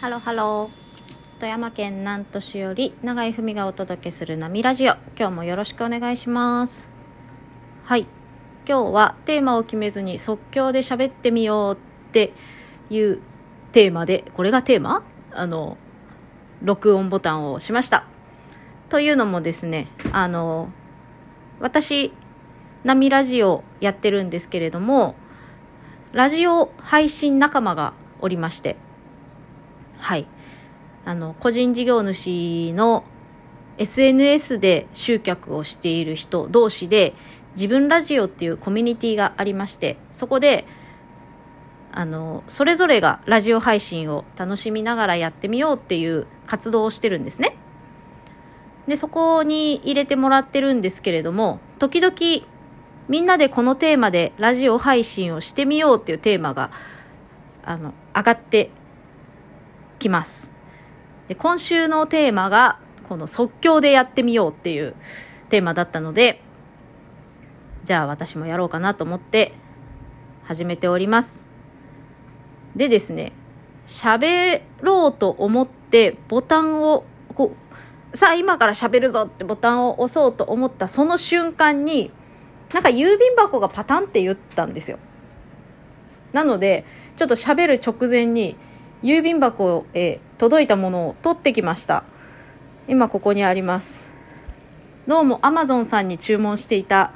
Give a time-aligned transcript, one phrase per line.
[0.00, 4.94] ハロハロー富山県南砺市より永井文がお届けする波ラジオ。
[5.18, 6.92] 今日もよろしくお願いします。
[7.82, 8.06] はい。
[8.64, 12.32] 今日はテーマを決めずに即興で喋ってみようって
[12.90, 13.20] いう
[13.72, 15.02] テーマでこれがテーマ？
[15.32, 15.76] あの
[16.62, 18.04] 録音ボタンを押しました。
[18.90, 20.70] というのもですねあの
[21.58, 22.12] 私
[22.84, 25.16] 波ラジオやってるんですけれども
[26.12, 28.76] ラジオ配信仲間がおりまして。
[29.98, 30.26] はい。
[31.04, 33.04] あの、個人事業主の
[33.78, 37.14] SNS で集客をしている人同士で、
[37.54, 40.64] 自分ラジオっていうコミュニティがありまして、そこで、
[41.92, 47.56] あの、それぞれがラジオ配信を楽しみながらやってみようっていう活動をしてるんですね。
[48.86, 52.14] で、そこに入れてもらってるんですけれども、時々
[53.08, 56.70] みんなでこのテーマでラジオ配信をしてみようっていうテーマが、
[57.64, 58.70] あの、上がって
[59.98, 60.50] きます。
[61.26, 64.94] で、今週のテーマが、この即興でやってみようっていう
[65.48, 66.42] テーマだったので、
[67.84, 69.54] じゃあ私もやろうかなと思って
[70.44, 71.46] 始めております。
[72.76, 73.32] でですね、
[73.86, 77.04] 喋ろうと思ってボタンを
[77.34, 77.52] こ
[78.12, 82.10] う、さあ今から喋るぞってボタンを押そうと思ったその瞬間に、
[82.74, 84.98] なんか郵便箱がパタンって言ったんですよ。
[86.32, 86.84] なので、
[87.16, 88.56] ちょっと喋る直前に、
[89.02, 92.04] 郵便箱へ届いたものを取ってきました。
[92.88, 94.10] 今ここにあります。
[95.06, 97.12] どうもアマゾンさんに注文していた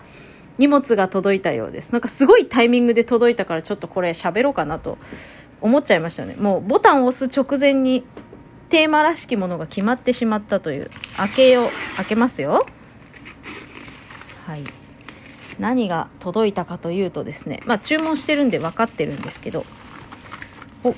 [0.58, 1.92] 荷物が届いたようです。
[1.92, 4.98] なんかすごいタイミングで届いたからちょっとこれ喋ろうかなと
[5.60, 6.36] 思っちゃいましたね。
[6.38, 8.04] もうボタンを押す直前に
[8.68, 12.64] テーマらしきものが決まってしまったという開けよう開けますよ。
[14.46, 14.62] はい。
[15.58, 17.60] 何が届いたかというとですね。
[17.66, 19.64] まあ注文してるんで分かってるんですけど。
[20.84, 20.94] お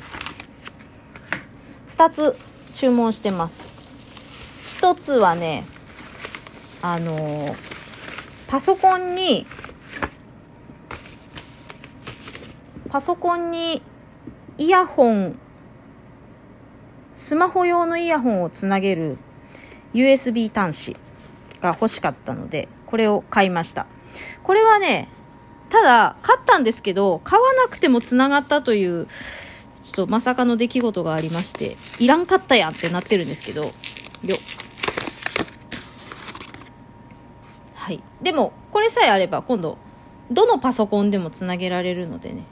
[2.05, 2.37] 2つ
[2.75, 3.89] 注文してます。
[4.67, 5.65] 1つはね
[6.83, 7.57] あの
[8.47, 9.47] パソコンに
[12.91, 13.81] パソコンに
[14.59, 15.39] イヤホン
[17.17, 19.17] スマホ用のイヤホンをつなげる
[19.95, 20.97] USB 端子
[21.63, 23.87] が欲しかったのでこれを買いました。
[24.43, 25.09] これはね
[25.71, 29.09] ただ買ったんですけど買わなくてもつながったという
[29.85, 33.71] ちょっとまさかの出来事がありまして、いらんかったやんってなってるんですけど、よ
[37.75, 38.03] はい。
[38.23, 39.77] でも、これさえあれば今度、
[40.31, 42.45] どのパソコンでもつなげられるのでね。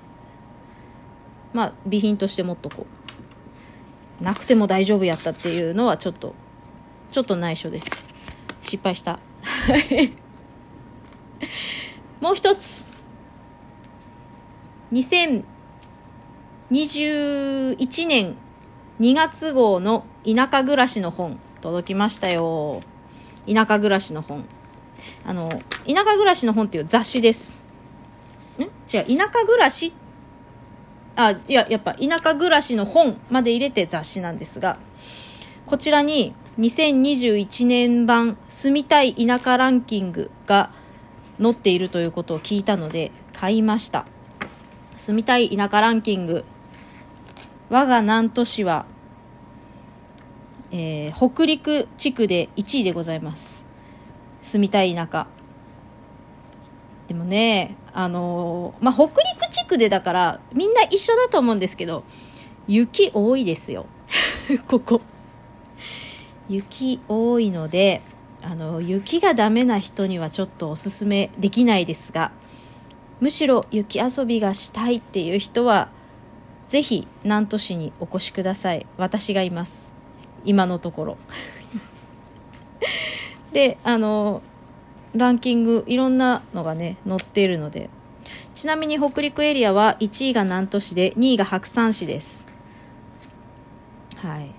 [1.55, 2.87] まあ、備品として持っとこ
[4.21, 4.23] う。
[4.23, 6.35] なくても大丈夫やったっていうのはちょっと、
[7.13, 8.13] ちょっと内緒です。
[8.61, 9.19] 失敗した。
[12.21, 12.91] もう一つ。
[14.93, 15.45] 2000
[16.73, 18.35] 2021年
[18.99, 22.81] 2月号の田舎暮らしの本届きましたよ。
[23.47, 24.47] 田舎暮らしの本。
[25.27, 27.61] あの、田舎暮らしの本っていう雑誌です。
[28.59, 28.63] ん？
[28.63, 29.93] 違う、田舎暮らし
[31.15, 34.79] あ、いや、やっぱ田舎暮らしの本まで入れて雑誌なんですが、
[35.67, 40.71] こちらに2021年版住みたい田舎ランキングが
[41.39, 44.07] 載っているということを聞いたので買いました。
[44.97, 46.47] 住みたい田舎ランキング
[47.73, 48.85] 我が南砺市は、
[50.73, 53.65] えー、北陸地区で1位でございます。
[54.43, 55.27] 住みたい田舎。
[57.09, 62.05] でもね、あのー、まあ、北陸地区でだから、みんな一緒だと思うんですけど、
[62.69, 63.87] 雪多いですよ。
[64.69, 65.01] ここ。
[66.51, 68.03] 雪多いので、
[68.43, 72.33] あの、雪がダメな人にはちょっとおすすめできないですが、
[73.21, 75.89] むしろ雪遊びがしたいっていう人は、
[76.67, 78.87] ぜひ南砺市にお越しください。
[78.97, 79.93] 私がいます。
[80.45, 81.19] 今のところ。
[83.53, 84.43] であの
[85.15, 87.91] ランキングいろんなのがね載っているので。
[88.55, 92.47] ちなみに北陸エリアは1位が南砺市で2位が白山市です。
[94.17, 94.51] はい。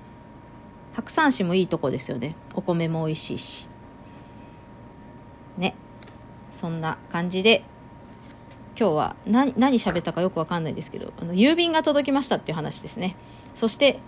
[0.94, 2.36] 白山市もいいとこですよね。
[2.56, 3.68] お米も美味しいし。
[5.58, 5.76] ね。
[6.52, 7.64] そんな感じで
[8.80, 13.16] 今日は何何喋ったかよくわかんないですけどあの郵便が届きましたっていう話ですね。
[13.54, 14.00] そして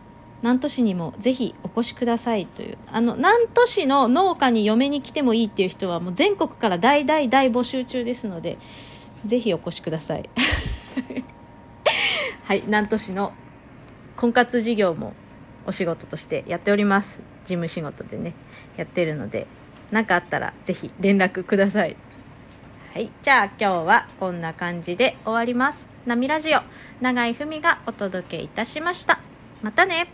[0.42, 2.78] 南砺市にもぜひお越しくださいという。
[2.88, 8.58] あの南砺市の農家に嫁に来てもいいっていう人はもう全国から大大大募集中ですので
[9.24, 10.30] ぜひお越しください。
[12.44, 13.34] はい南砺市の
[14.18, 15.14] 婚活事業も
[15.66, 17.22] お仕事としてやっております。
[17.44, 18.34] 事務仕事でね
[18.78, 19.46] やってるので
[19.92, 21.96] 何かあったらぜひ連絡ください。
[22.95, 23.12] はい。
[23.24, 25.86] じゃあ今日はこんな感じで終わります。
[26.06, 26.59] 波ラジオ、
[27.01, 29.19] 長井文がお届けいたしました。
[29.62, 30.07] またね